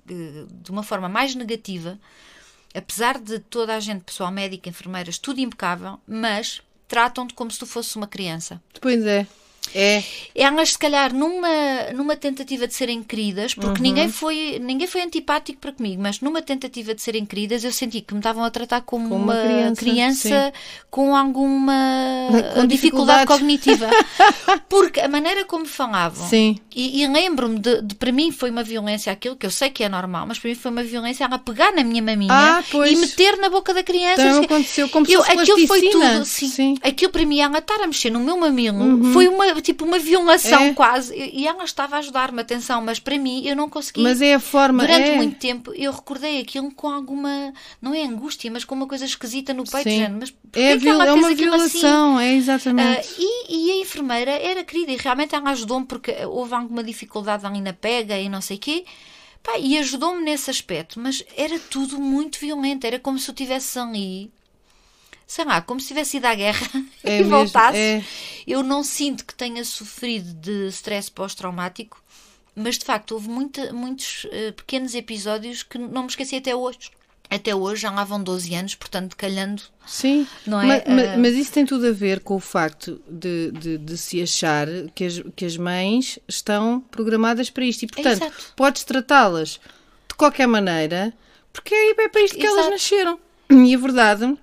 [0.10, 1.98] eh, de uma forma mais negativa,
[2.74, 7.66] apesar de toda a gente, pessoal médico, enfermeiras, tudo impecável, mas tratam-te como se tu
[7.66, 8.62] fosses uma criança.
[8.82, 9.26] Pois é.
[9.74, 10.04] É.
[10.34, 11.48] Elas, se calhar, numa,
[11.94, 13.84] numa tentativa de serem queridas, porque Uhum.
[13.84, 18.02] ninguém, foi, ninguém foi antipático para comigo, mas numa tentativa de serem queridas, eu senti
[18.02, 20.54] que me estavam a tratar como, Como uma criança, criança,
[20.90, 21.74] com alguma
[22.54, 23.90] Com dificuldade cognitiva.
[24.70, 26.28] porque a maneira como falavam.
[26.28, 26.58] Sim.
[26.76, 29.84] E, e lembro-me de, de, para mim foi uma violência aquilo que eu sei que
[29.84, 32.96] é normal, mas para mim foi uma violência ela pegar na minha maminha Ah, e
[32.96, 34.16] meter na boca da criança.
[34.18, 34.46] Também assim.
[34.46, 36.14] aconteceu, como se eu, fosse aquilo foi plasticina.
[36.14, 36.48] tudo, sim.
[36.50, 36.70] Sim.
[36.72, 36.78] Uhum.
[36.84, 40.62] Aquilo para mim, ela estar a mexer no meu mamilo foi uma, tipo, uma violação
[40.62, 40.74] É.
[40.74, 41.14] quase.
[41.16, 44.02] E ela estava a ajudar-me, atenção, mas para mim eu não consegui.
[44.02, 44.84] Mas é a forma.
[44.84, 45.16] Durante é.
[45.18, 49.54] muito tempo eu recordei aquilo com alguma, não é angústia, mas com uma coisa esquisita
[49.54, 49.98] no peito, Sim.
[49.98, 51.80] género, mas porquê É, que ela é uma aquilo assim?
[51.80, 53.10] violação, é Ah, exatamente.
[53.18, 57.60] e, e a enfermeira era querida e realmente ela ajudou-me porque houve alguma dificuldade ali
[57.60, 58.86] na pega e não sei o quê.
[59.44, 62.86] Pá, e ajudou-me nesse aspecto, mas era tudo muito violento.
[62.88, 64.32] Era como se eu tivesse ali,
[65.28, 66.68] sei lá, como se tivesse ido à guerra
[67.04, 67.78] É e mesmo, voltasse.
[67.78, 68.04] é.
[68.48, 72.02] Eu não sinto que tenha sofrido de stress pós-traumático,
[72.56, 76.92] mas de facto houve muita, muitos eh, pequenos episódios que não me esqueci até hoje.
[77.28, 79.64] Até hoje já lá vão 12 anos, portanto, calhando.
[79.86, 80.66] Sim, Não é?
[80.88, 81.18] Ma- ma- Ah.
[81.18, 85.04] mas, isso tem tudo a ver com o facto de, de, de se achar que
[85.04, 87.82] as, que as mães estão programadas para isto.
[87.84, 88.54] E, portanto, Exato.
[88.56, 89.60] podes tratá-las
[90.08, 91.12] de qualquer maneira,
[91.52, 92.72] porque é, é para isto que elas Exato.
[92.72, 93.20] nasceram.
[93.50, 94.38] E a verdade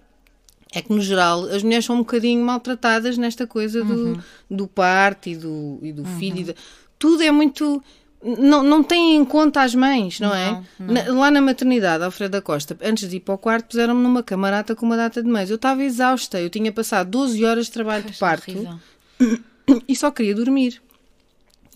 [0.73, 4.17] é que, no geral, as mulheres são um bocadinho maltratadas nesta coisa do, Uhum.
[4.51, 6.39] do parto e do, e do filho.
[6.41, 6.55] e da-
[6.99, 7.83] Tudo é muito.
[8.25, 10.63] Não, não tem em conta as mães, não, é?
[10.79, 14.23] Na- lá na maternidade, Alfredo da Costa, antes de ir para o quarto, puseram-me numa
[14.23, 15.51] camarata com uma data de mês.
[15.51, 18.79] Eu estava exausta, eu tinha passado 12 horas de trabalho de parto Horrível.
[19.89, 20.81] e só queria dormir.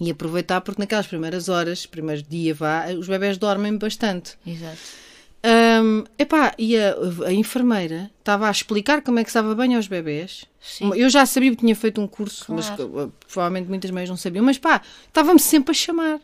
[0.01, 4.39] E aproveitar, porque naquelas primeiras horas, primeiro dia vá, os bebés dormem bastante.
[4.47, 4.77] Exato.
[5.83, 6.95] Hum, epá, e a,
[7.27, 10.45] a enfermeira estava a explicar como é que estava bem aos bebés.
[10.61, 10.91] Sim.
[10.95, 13.05] Eu já sabia que tinha feito um curso, mas Claro.
[13.05, 14.45] uh, provavelmente muitas mães não sabiam.
[14.45, 16.21] Mas pá, estava-me sempre a chamar.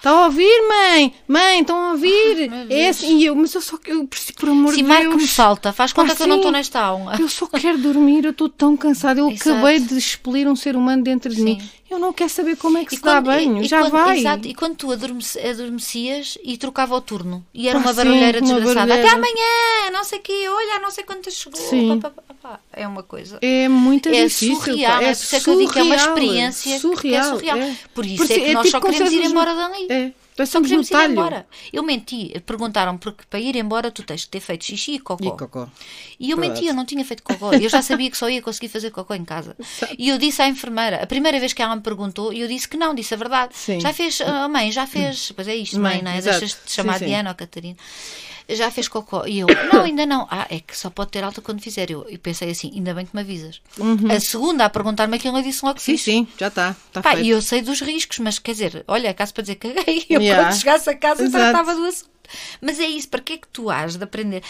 [0.00, 1.14] Está a ouvir, mãe?
[1.28, 2.50] Mãe, estão a ouvir?
[2.88, 5.30] assim, e eu, mas eu só eu preciso, por amor Sim, de Deus.
[5.30, 5.74] salta.
[5.74, 7.16] Faz Pá, conta que eu não estou nesta aula.
[7.20, 9.20] Eu só quero dormir, eu estou tão cansada.
[9.20, 9.50] Eu Exato.
[9.50, 11.44] acabei de expelir um ser humano dentro de Sim.
[11.44, 11.62] mim.
[11.90, 13.58] Eu não quero saber como é que E se dá quando- banho.
[13.58, 14.18] e- e Já quando- vai.
[14.20, 17.44] Exato, e quando tu adormece- adormecias e trocava o turno.
[17.52, 18.74] E era Pá, uma sim, barulheira uma desgraçada.
[18.86, 19.06] barulheira.
[19.06, 20.44] Até amanhã, não sei o quê.
[20.48, 21.60] Olha, não sei quantas chegou.
[21.60, 22.00] Sim.
[22.00, 22.60] Pá, pá, pá, pá.
[22.72, 23.38] É uma coisa.
[23.42, 24.56] É muito É difícil.
[24.56, 25.04] surreal, pá.
[25.04, 27.24] é é que digo que é uma surreal, experiência que é surreal.
[27.30, 27.58] surreal.
[27.58, 27.76] é.
[27.94, 29.86] Por isso Por é que nós tipo só queremos ir embora dali.
[29.90, 30.12] É.
[30.46, 31.12] Só queremos ir talho.
[31.12, 31.46] embora.
[31.70, 32.32] Eu menti.
[32.46, 35.22] Perguntaram porque para ir embora tu tens de ter feito xixi e cocó.
[35.22, 35.68] E cocó.
[36.18, 37.52] E eu menti, eu não tinha feito cocó.
[37.52, 39.54] Eu já sabia que só ia conseguir fazer cocó em casa.
[39.98, 42.78] E eu disse à enfermeira, a primeira vez que ela me perguntou, eu disse que
[42.78, 43.54] não, disse a verdade.
[43.54, 43.80] Sim.
[43.80, 45.30] Já fez, ah, mãe, já fez.
[45.32, 46.16] Pois é isto, mãe, Mãe, não é?
[46.18, 46.38] exato.
[46.40, 47.04] Deixas de chamar Sim, sim.
[47.06, 47.76] Diana ou Catarina.
[48.56, 49.24] Já fez cocó.
[49.26, 50.26] E eu, não, ainda não.
[50.30, 51.90] Ah, é que só pode ter alta quando fizer.
[51.90, 53.60] Eu, eu pensei assim, ainda bem que me avisas.
[54.14, 56.02] A segunda a perguntar-me aquilo, eu disse logo que Sim, fiz.
[56.02, 56.76] sim, já está.
[56.92, 57.20] Pá, feito.
[57.24, 60.44] e eu sei dos riscos, mas quer dizer, olha, caso para dizer caguei, eu Yeah.
[60.48, 61.44] quando chegasse a casa Exato.
[61.44, 62.10] tratava do assunto.
[62.60, 64.42] Mas é isso, para que é que tu has de aprender?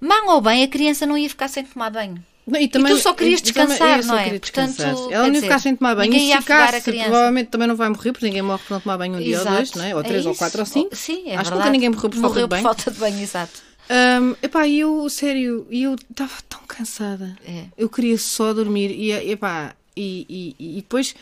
[0.00, 2.22] Mal ou bem, a criança não ia ficar sem tomar banho.
[2.48, 4.24] Não, E, tu só querias e- e também- descansar, só não é?
[4.24, 5.08] queria Portanto, descansar.
[5.08, 6.10] quer Ela dizer, ficar sem tomar banho.
[6.10, 7.08] ninguém E ia a ficasse, criança.
[7.08, 9.44] provavelmente também não vai morrer, porque ninguém morre por não tomar banho um dia ou
[9.44, 9.94] dois, não é?
[9.94, 10.38] Ou é três, ou isso.
[10.38, 10.96] quatro, ou cinco.
[10.96, 12.62] Sim, é Acho que nunca ninguém morreu por falta Morreu de banho.
[12.62, 13.62] por falta de banho, exato.
[13.90, 17.36] Hum, epá, e eu, sério, e eu estava tão cansada.
[17.46, 17.64] É.
[17.76, 18.90] Eu queria só dormir.
[18.90, 21.14] E, epá, e, e, e depois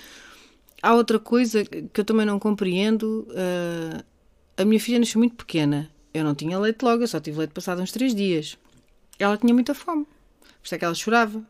[0.82, 3.26] há outra coisa que eu também não compreendo.
[3.36, 4.02] ah,
[4.56, 5.90] a minha filha nasceu muito pequena.
[6.14, 8.56] Eu não tinha leite logo, eu só tive leite passado uns três dias.
[9.18, 10.06] Ela tinha muita fome.
[10.66, 11.40] Por isso é que ela chorava.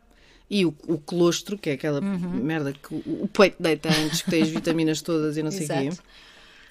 [0.49, 2.19] E o, o colostro, que é aquela Uhum.
[2.45, 5.65] merda que o, o peito deita antes, que tem as vitaminas todas e não sei
[5.65, 5.91] o quê.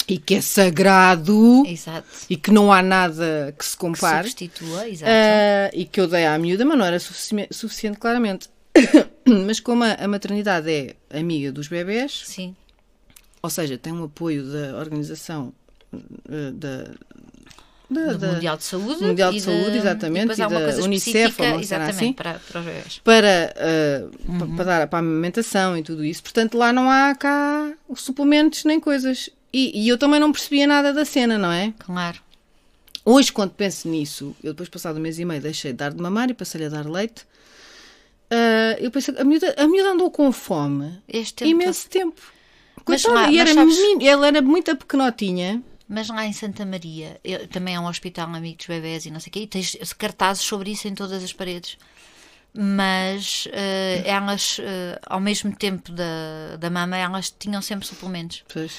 [0.07, 2.07] E que é sagrado Exato.
[2.29, 4.29] e que não há nada que se Que compare.
[4.29, 5.11] substitua, exato.
[5.11, 8.47] Ah, e que eu dei à miúda, mas não era sufici- suficiente, claramente.
[9.45, 12.55] mas como a, a maternidade é amiga dos bebés, Sim.
[13.41, 15.51] ou seja, tem um apoio da organização
[15.93, 16.91] ah, da,
[17.89, 19.03] da, Do da- Mundial de Saúde.
[19.03, 22.13] Mundial de e Saúde, exatamente, E e da Unicef, ou exatamente, assim.
[22.13, 23.01] para, para os bebés.
[23.03, 23.55] para,
[24.25, 24.55] pa- Uhum.
[24.55, 26.23] para dar para a amamentação e tudo isso.
[26.23, 29.29] Portanto, lá não há cá os suplementos nem coisas.
[29.53, 31.73] E, e eu também não percebia nada da cena, não é?
[31.79, 32.19] Claro.
[33.05, 36.01] Hoje, quando penso nisso, eu depois passado um mês e meio deixei de dar de
[36.01, 37.23] mamar e passei-lhe a dar leite.
[38.31, 42.19] ah, eu pensei, a miúda, a miúda andou com fome Este tempo imenso tempo.
[42.87, 45.61] Mas Coitada, lá- e mas era sabes- menino- ela era muito pequenotinha.
[45.87, 49.19] Mas lá em Santa Maria, eu- também é um hospital amigo dos bebés e não
[49.19, 51.77] sei o quê, e tens cartazes sobre isso em todas as paredes.
[52.57, 58.43] mas uh, elas, uh, ao mesmo tempo da, da mama, elas tinham sempre suplementos.
[58.51, 58.71] Pois.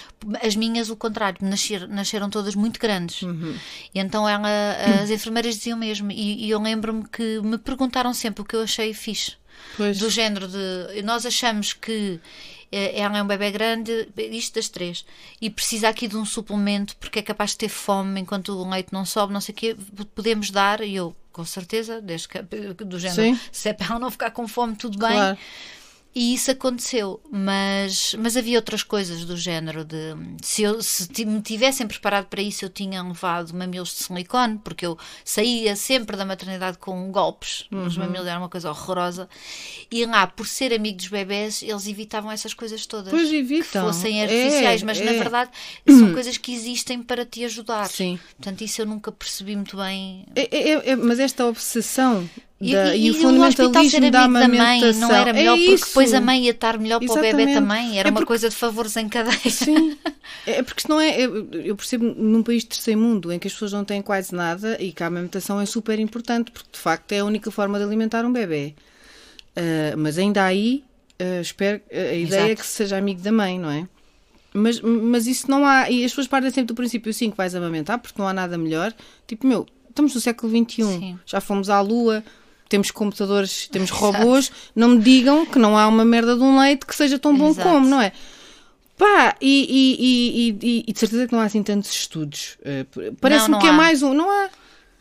[0.42, 3.21] As minhas, o contrário, nascer, nasceram todas muito grandes.
[3.21, 3.55] Uhum.
[3.95, 4.49] E então ela,
[5.03, 8.62] as enfermeiras diziam mesmo, e, e eu lembro-me que me perguntaram sempre o que eu
[8.62, 9.33] achei fixe.
[9.77, 9.99] Pois.
[9.99, 11.03] Do género de.
[11.03, 12.19] Nós achamos que
[12.71, 15.05] ela é um bebê grande, isto das três,
[15.41, 18.93] e precisa aqui de um suplemento porque é capaz de ter fome enquanto o leite
[18.93, 19.77] não sobe, não sei o quê,
[20.15, 22.43] podemos dar, e eu, com certeza, desde que,
[22.85, 23.41] do género, Sim.
[23.53, 25.13] se é para ela não ficar com fome, tudo bem.
[25.13, 25.39] Claro.
[26.19, 31.43] E isso aconteceu, mas, mas havia outras coisas do género de se eu se me
[31.43, 36.25] tivessem preparado para isso eu tinha levado mamilos de silicone, porque eu saía sempre da
[36.25, 39.29] maternidade com golpes, os mamilos eram uma coisa horrorosa,
[39.91, 43.11] e lá, por ser amigo dos bebés, eles evitavam essas coisas todas.
[43.11, 43.85] Pois Que evitam.
[43.87, 45.19] fossem É, artificiais, mas na é.
[45.19, 45.51] verdade
[45.87, 47.89] são coisas que existem para te ajudar.
[47.91, 48.19] Sim.
[48.37, 50.25] Portanto, isso eu nunca percebi muito bem.
[50.35, 52.27] É- é- é- mas esta obsessão
[52.59, 55.09] E, da, e, e- o fundamentalismo da amigo da mãe amamentação.
[55.09, 55.87] não era melhor é porque isso.
[55.88, 57.55] depois a mãe ia estar melhor para o bebê Exatamente.
[57.55, 57.99] também.
[57.99, 59.51] Era É uma porque- coisa de favores em cadeia.
[59.51, 59.99] Sim,
[60.47, 61.21] é porque senão é.
[61.23, 64.77] Eu percebo num país de terceiro mundo em que as pessoas não têm quase nada
[64.81, 67.85] e que a amamentação é super importante, porque de facto é a única forma de
[67.85, 68.75] alimentar um bebê.
[69.55, 70.83] Ah, mas ainda aí,
[71.21, 72.61] ah, espero, a ideia é Exato.
[72.62, 73.87] que seja amigo da mãe, não é?
[74.55, 75.90] Mas, mas isso não há.
[75.90, 78.57] E as pessoas partem sempre do princípio, sim, que vais amamentar, porque não há nada
[78.57, 78.95] melhor.
[79.27, 81.19] Tipo, meu, estamos no século XXI, Sim.
[81.27, 82.25] já fomos à Lua,
[82.69, 84.51] temos computadores, temos robôs.
[84.75, 87.49] Não me digam que não há uma merda de um leite que seja tão bom
[87.51, 87.69] Exato.
[87.69, 88.13] como, não é?
[88.99, 92.57] Pá, e, e, e, e- e de certeza que não há assim tantos estudos.
[92.65, 92.87] Eh,
[93.21, 93.73] Parece-me que é há.
[93.75, 94.15] mais um.
[94.15, 94.49] Não há.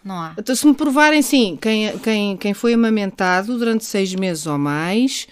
[0.03, 0.33] Não há.
[0.37, 5.27] Então, se me provarem, sim, quem, quem, quem foi amamentado durante seis meses ou mais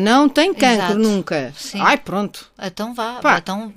[0.00, 0.98] não tem cancro Exato.
[0.98, 1.52] nunca.
[1.56, 1.80] Sim.
[1.80, 2.46] Ai, pronto.
[2.62, 3.38] Então vá, Pá.
[3.38, 3.72] então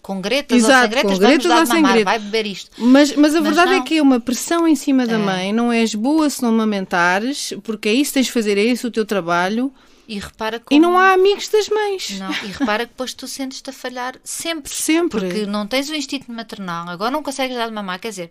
[0.00, 2.70] com- gretas Exato, ou sem gretas, com gretas vamos dar de mamar, vai beber isto.
[2.78, 3.84] Mas, mas a Mas verdade é não.
[3.84, 5.18] que é uma pressão em cima da É.
[5.18, 5.52] mãe.
[5.52, 8.86] Não és boa se não amamentares, porque é isso que tens de fazer, é esse
[8.86, 9.72] o teu trabalho.
[10.06, 10.74] E repara como...
[10.74, 12.18] E não há amigos das mães.
[12.18, 14.72] Não, e repara que depois tu sentes-te a falhar sempre.
[14.72, 15.20] Sempre.
[15.20, 18.30] Porque não tens o instinto maternal, agora não consegues dar de mamar, quer dizer,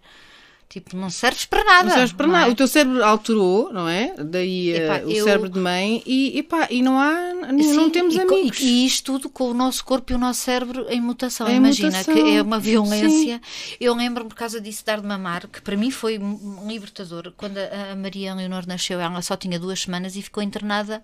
[0.69, 1.84] tipo, não serves para nada.
[1.89, 2.49] Não serves para não nada.
[2.49, 2.51] é?
[2.51, 4.13] O teu cérebro alterou, não é?
[4.17, 7.89] Daí eh, Epá, o eu- cérebro de mãe e, epá, e não há, não Sim,
[7.89, 8.60] temos e, amigos.
[8.60, 11.49] E, isto tudo com o nosso corpo e o nosso cérebro em mutação.
[11.49, 12.13] Imagina mutação.
[12.13, 13.41] que é uma violência.
[13.80, 17.34] Eu lembro-me por causa disso dar de mamar, que para mim foi um libertador.
[17.38, 21.03] Quando a Maria Leonor nasceu, ela só tinha duas semanas e ficou internada.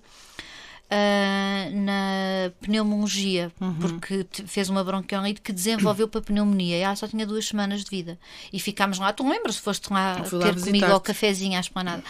[0.95, 3.73] Ah, na pneumologia, Uhum.
[3.79, 6.77] porque fez uma bronquiolite que desenvolveu para pneumonia.
[6.77, 8.19] E ela só tinha duas semanas de vida.
[8.51, 9.11] E ficámos lá.
[9.11, 9.57] Tu lembras?
[9.57, 12.03] Foste lá fui lá ter comigo ao cafezinho à esplanada.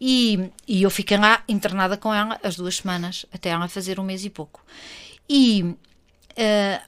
[0.00, 4.04] E, e eu fiquei lá internada com ela as duas semanas, até ela fazer um
[4.04, 4.64] mês e pouco.
[5.28, 5.74] E,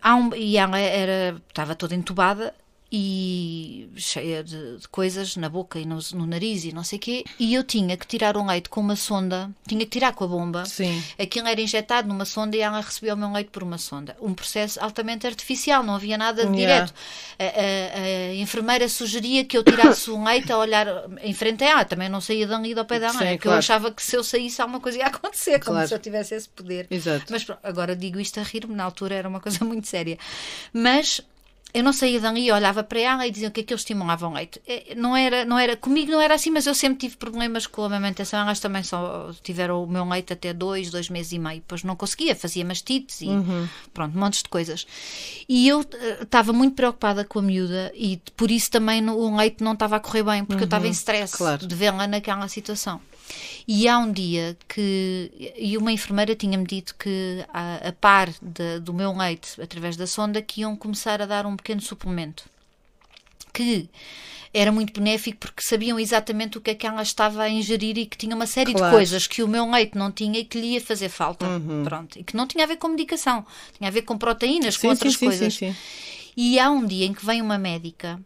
[0.03, 2.55] há um- e ela era, estava toda entubada
[2.91, 7.01] e cheia de, de coisas na boca e no, no nariz e não sei o
[7.03, 7.25] quê.
[7.39, 10.29] E eu tinha que tirar um leite com uma sonda, tinha que tirar com a
[10.29, 10.65] bomba.
[10.65, 11.03] Sim.
[11.19, 14.17] Aquilo era injetado numa sonda e ela recebia o meu leite por uma sonda.
[14.21, 16.87] Um processo altamente artificial, não havia nada de Yeah.
[16.87, 16.95] direto.
[17.39, 20.87] A, a- a enfermeira sugeria que eu tirasse um leite a olhar
[21.23, 21.85] em frente a ela.
[21.85, 23.11] Também não saía dali do pé Sim, né?
[23.33, 23.57] porque claro.
[23.57, 25.89] eu achava que se eu saísse alguma coisa ia acontecer, como Claro.
[25.89, 26.87] se eu tivesse esse poder.
[26.91, 27.27] Exato.
[27.31, 30.17] Mas pronto, agora digo isto a rir-me, na altura era uma coisa muito séria.
[30.73, 31.21] Mas
[31.77, 34.33] eu não saía dali, olhava para ela e dizia o que é que eles estimulavam
[34.33, 34.61] leite.
[34.97, 37.87] Não era, não era, comigo não era assim, mas eu sempre tive problemas com a
[37.87, 38.41] amamentação.
[38.41, 41.57] Elas também só tiveram o meu leite até dois, dois meses e meio.
[41.61, 43.29] Depois não conseguia, fazia mastites e
[43.93, 44.87] pronto, montes de coisas.
[45.49, 49.37] E eu eh, estava muito preocupada com a miúda e por isso também no- o
[49.37, 51.67] leite não estava a correr bem, porque eu estava em stress claro.
[51.67, 53.01] de vê-la naquela situação.
[53.69, 55.53] E há um dia que.
[55.57, 60.07] E uma enfermeira tinha-me dito que, a, a par de- do meu leite, através da
[60.07, 62.45] sonda, que iam começar a dar um pequeno suplemento.
[63.53, 63.89] Que
[64.55, 68.07] era muito benéfico porque sabiam exatamente o que é que ela estava a ingerir e
[68.07, 68.87] que tinha uma série Claro.
[68.87, 71.47] de coisas que o meu leite não tinha e que lhe ia fazer falta.
[71.47, 71.83] Uhum.
[71.85, 72.19] Pronto.
[72.19, 73.45] E que não tinha a ver com medicação,
[73.77, 75.55] tinha a ver com proteínas, Sim, com outras sim, coisas.
[75.55, 75.75] sim.
[76.37, 78.21] E há um dia em que vem uma médica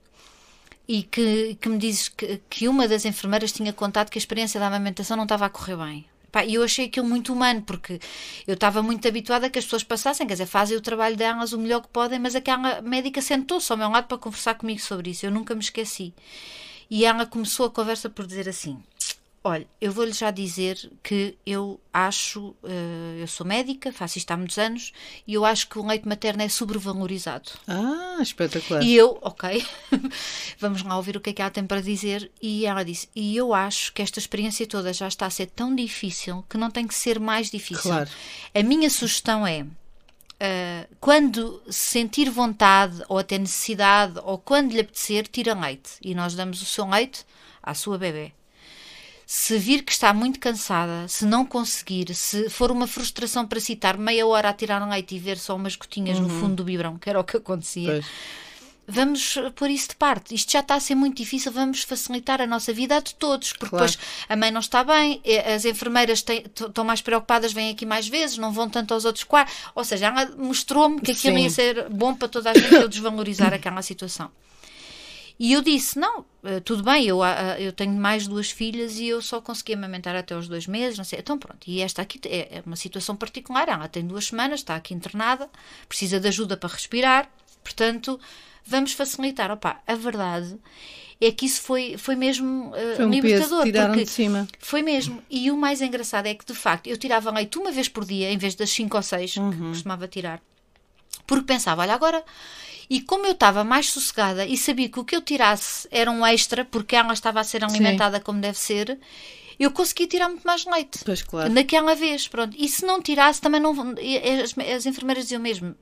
[0.90, 4.59] e que, que me diz que, que uma das enfermeiras tinha contado que a experiência
[4.59, 6.05] da amamentação não estava a correr bem.
[6.48, 8.00] E eu achei aquilo muito humano, porque
[8.44, 11.53] eu estava muito habituada a que as pessoas passassem, quer dizer, fazem o trabalho delas
[11.53, 15.11] o melhor que podem, mas aquela médica sentou-se ao meu lado para conversar comigo sobre
[15.11, 15.24] isso.
[15.24, 16.12] Eu nunca me esqueci.
[16.90, 18.83] E ela começou a conversa por dizer assim:
[19.42, 24.37] Olha, eu vou-lhe já dizer que eu acho, eh, eu sou médica, faço isto há
[24.37, 24.92] muitos anos,
[25.26, 27.50] e eu acho que o leite materno é sobrevalorizado.
[27.66, 28.83] Ah, espetacular.
[28.83, 29.66] E eu, ok,
[30.61, 32.31] vamos lá ouvir o que é que ela tem para dizer.
[32.42, 35.74] E ela disse: E eu acho que esta experiência toda já está a ser tão
[35.74, 37.90] difícil que não tem que ser mais difícil.
[37.90, 38.11] Claro.
[38.55, 39.64] A minha sugestão é.
[40.38, 46.35] ah, quando sentir vontade ou até necessidade ou quando lhe apetecer, tira leite e nós
[46.35, 47.24] damos o seu leite
[47.62, 48.35] à sua bebê.
[49.32, 53.96] Se vir que está muito cansada, se não conseguir, se for uma frustração para citar
[53.96, 57.08] meia hora a tirar leite e ver só umas gotinhas no fundo do biberão, que
[57.08, 58.06] era o que acontecia, Pois.
[58.88, 60.34] vamos pôr isso de parte.
[60.34, 63.52] Isto já está a ser muito difícil, vamos facilitar a nossa vida a de todos,
[63.52, 63.86] porque Claro.
[63.86, 65.22] depois a mãe não está bem,
[65.54, 69.22] as enfermeiras têm- estão mais preocupadas, vêm aqui mais vezes, não vão tanto aos outros
[69.22, 69.54] quartos.
[69.76, 71.42] Ou seja, ela mostrou-me que aquilo Sim.
[71.44, 74.28] ia ser bom para toda a gente eu desvalorizar aquela situação.
[75.42, 78.98] E eu disse: não, eh, tudo bem, eu, ah, ah, eu tenho mais duas filhas
[78.98, 81.18] e eu só consegui amamentar até aos dois meses, não sei.
[81.18, 84.76] Então pronto, e esta aqui é é uma situação particular, ela tem duas semanas, está
[84.76, 85.48] aqui internada,
[85.88, 87.31] precisa de ajuda para respirar,
[87.64, 88.20] portanto,
[88.66, 89.50] vamos facilitar.
[89.50, 90.59] Opa, a verdade
[91.18, 93.62] é que isso foi, foi mesmo eh, Foi um libertador.
[93.62, 94.46] porque de cima.
[94.59, 95.22] foi mesmo.
[95.31, 98.31] E o mais engraçado é que, de facto, eu tirava leite uma vez por dia,
[98.31, 100.42] em vez das cinco ou seis que costumava tirar.
[101.26, 102.22] Porque pensava, olha, agora.
[102.90, 106.26] E como eu estava mais sossegada e sabia que o que eu tirasse era um
[106.26, 108.98] extra, porque ela estava a ser alimentada como deve ser,
[109.61, 110.98] eu conseguia tirar muito mais leite.
[111.05, 111.53] Pois claro.
[111.53, 112.57] Naquela vez, pronto.
[112.59, 113.72] E se não tirasse, também não.
[114.42, 115.76] As, as enfermeiras diziam mesmo.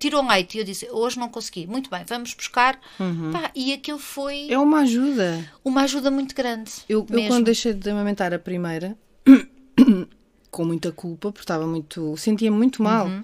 [0.00, 1.66] Tirou leite e eu disse, hoje não consegui.
[1.66, 2.80] Muito bem, vamos buscar.
[3.32, 5.48] Pá, e aquilo foi É uma ajuda.
[5.64, 6.72] uma ajuda muito grande.
[6.88, 8.96] Eu, eu quando deixei de amamentar a primeira,
[10.50, 12.16] com muita culpa, porque estava muito.
[12.16, 13.06] sentia muito mal.
[13.06, 13.22] Uhum.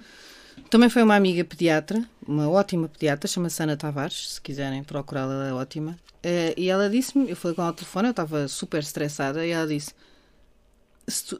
[0.69, 5.47] Também foi uma amiga pediatra, uma ótima pediatra, chama-se Ana Tavares, se quiserem procurá-la, ela
[5.47, 5.97] é ótima.
[6.23, 9.51] Eh, e ela disse-me, eu falei com ela ao telefone, eu estava super estressada, e
[9.51, 9.93] ela disse:
[11.07, 11.39] se tu-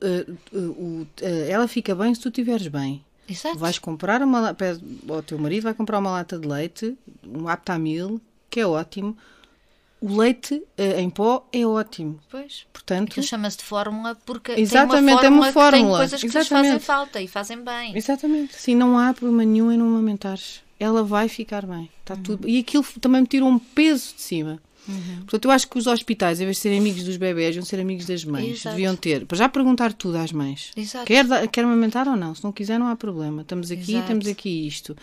[0.53, 3.03] o- eh, ela fica bem se tu estiveres bem.
[3.27, 3.57] Exato.
[3.57, 8.21] Vais comprar uma pede ao teu marido, vai comprar uma lata de leite, um Aptamil,
[8.49, 9.17] que é ótimo.
[10.01, 12.19] O leite eh, em pó é ótimo.
[12.29, 12.65] Pois.
[12.71, 15.97] Portanto, Aquilo chama-se de fórmula porque Exatamente, é tem uma uma fórmula, que tem fórmula.
[15.99, 17.97] coisas que lhes fazem falta e fazem bem.
[17.97, 18.55] exatamente.
[18.55, 20.61] Sim, não há problema nenhum em não amamentares.
[20.79, 21.89] Ela vai ficar bem.
[22.01, 22.21] Está Uhum.
[22.23, 22.47] tudo.
[22.49, 24.59] E aquilo também me tirou um peso de cima.
[25.21, 27.79] Portanto, eu acho que os hospitais, em vez de serem amigos dos bebés, deviam ser
[27.79, 28.59] amigos das mães.
[28.59, 28.75] Exato.
[28.75, 29.25] Deviam ter.
[29.25, 30.71] Para já perguntar tudo às mães.
[30.77, 31.05] Exato.
[31.07, 32.35] Quer, quer amamentar ou não?
[32.35, 33.41] Se não quiser, não há problema.
[33.41, 34.07] Estamos aqui, Exato.
[34.07, 34.95] temos aqui isto.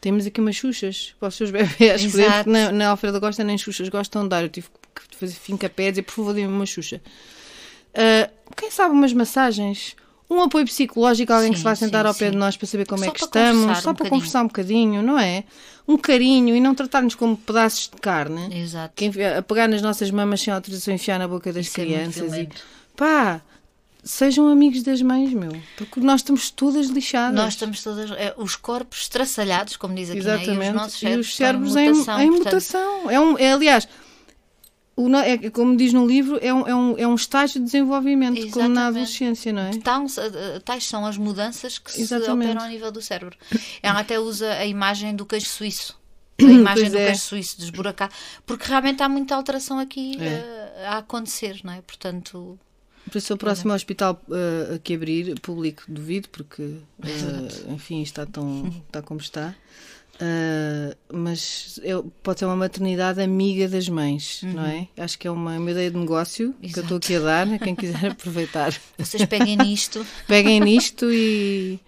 [0.00, 2.00] Temos aqui umas xuxas para os seus bebés.
[2.06, 4.42] Por exemplo, na, na Alfredo Costa nem xuxas gostam de dar.
[4.42, 7.00] Eu tive que fazer fim-capé e dizer, por favor, dê-me uma xuxa.
[7.94, 9.94] Ah, quem sabe umas massagens?
[10.28, 12.30] Um apoio psicológico, alguém que Sim, se vá sentar sim, ao pé sim.
[12.30, 15.02] de nós para saber como Só é que estamos, só um para conversar um bocadinho,
[15.02, 15.42] não é?
[15.88, 18.48] Um carinho e não tratar-nos como pedaços de carne.
[18.60, 18.94] Exato.
[18.94, 21.84] Que a pegar nas nossas mamas sem autorização e enfiar na boca das Isso é
[21.84, 22.16] crianças.
[22.22, 22.62] e, violento.
[22.96, 23.40] pá,
[24.02, 25.52] sejam amigos das mães, meu.
[25.76, 27.34] Porque nós estamos todas lixadas.
[27.34, 28.10] Nós estamos todas.
[28.12, 30.30] é, os corpos estraçalhados, como diz aqui, né?
[30.30, 30.68] e Exatamente.
[30.68, 32.20] os nossos E cérebros, os cérebros estão em mutação.
[32.20, 33.10] Em portanto, mutação.
[33.10, 33.88] É um, é, aliás,
[34.96, 38.34] o é, como diz no livro, é um, é um, é um estágio de desenvolvimento,
[38.34, 38.78] como na Exatamente.
[38.80, 39.70] adolescência, não é?
[39.78, 42.50] Tais, eh, tais são as mudanças que se Exatamente.
[42.50, 43.36] operam ao nível do cérebro.
[43.82, 45.98] Ela até usa a imagem do queijo suíço.
[46.38, 47.06] A imagem Pois do é.
[47.06, 48.12] queijo suíço desburacado.
[48.46, 50.24] Porque realmente há muita alteração aqui É.
[50.24, 51.80] eh, a acontecer, não é?
[51.82, 52.58] Portanto,
[53.10, 58.24] Por isso, o próximo hospital uh, a que abrir, público, duvido, porque, uh, enfim, está,
[58.26, 59.54] tão, está como está.
[60.16, 64.86] Uh, mas eu- pode ser uma maternidade amiga das mães, não é?
[64.98, 67.58] Acho que é uma, uma ideia de negócio que eu estou aqui a dar, a
[67.58, 68.78] quem quiser aproveitar.
[68.98, 70.06] vocês peguem nisto.
[70.28, 71.80] Peguem nisto e,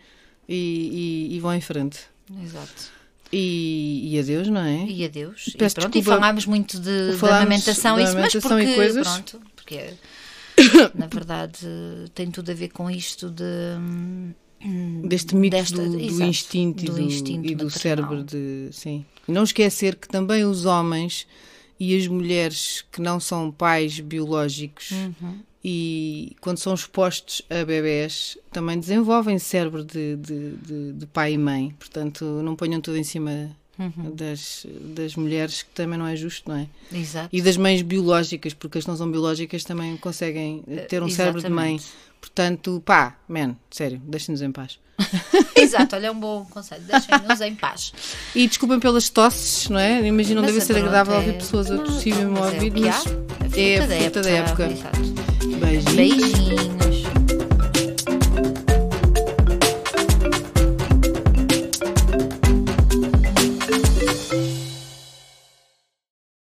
[0.48, 2.01] e, e- e vão em frente.
[2.42, 2.90] Exato.
[3.31, 4.85] E, e adeus, não é?
[4.87, 5.48] E adeus.
[5.48, 6.20] E, Peço pronto, e desculpa.
[6.20, 9.09] falámos muito de, de Falámos amamentação, de isso, mas amamentação e porque, coisas.
[9.09, 9.94] pronto, porque
[10.94, 11.58] na verdade
[12.14, 13.44] tem tudo a ver com isto de
[13.78, 14.32] hum,
[15.08, 17.70] Deste mito desta- do, do exato, instinto, do e do, instinto e do maternal.
[17.70, 19.04] cérebro de sim.
[19.26, 21.26] Não esquecer que também os homens
[21.80, 25.40] e as mulheres que não são pais biológicos Uhum.
[25.64, 31.38] e quando são expostos a bebés também desenvolvem cérebro de, de, de- de pai e
[31.38, 31.74] mãe.
[31.78, 34.14] Portanto, não ponham tudo em cima Uhum.
[34.14, 36.66] das, das mulheres, que também não é justo, não é?
[36.92, 37.28] Exato.
[37.32, 41.48] E das mães biológicas, porque as não são biológicas também conseguem ter um cérebro de
[41.48, 41.80] mãe.
[42.20, 44.78] Portanto, pá, man, sério, deixem-nos em paz.
[45.56, 46.82] Exato, olha, é um bom conselho.
[46.82, 47.92] Deixem-nos em paz.
[48.35, 50.06] E desculpem pelas tosses, não é?
[50.06, 53.61] Imagino, não deve ser agradável é- ouvir pessoas a Não, tossirem no mas é A
[53.61, 54.66] é a fruta fruta da época.
[54.70, 55.00] Exato.
[55.58, 55.94] beijinhos.
[55.94, 56.81] Beijinhos.